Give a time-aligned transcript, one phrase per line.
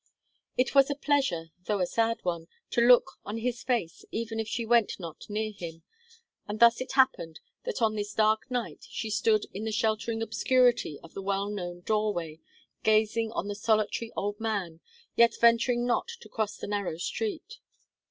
[0.57, 4.47] It was a pleasure, though a sad one, to look on his face, even if
[4.47, 5.83] she went not near him;
[6.47, 10.99] and thus it happened, that on this dark night she stood in the sheltering obscurity
[11.03, 12.39] of the well known doorway,
[12.81, 14.79] gazing on the solitary old man,
[15.15, 17.59] yet venturing not to cross the narrow street.